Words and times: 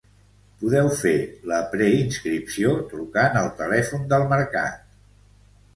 Podeu 0.61 0.87
fer 1.01 1.11
la 1.51 1.59
preinscripció 1.75 2.75
trucant 2.95 3.39
al 3.45 3.53
telèfon 3.61 4.13
del 4.15 4.29
mercat. 4.35 4.83